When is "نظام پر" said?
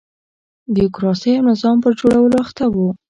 1.51-1.91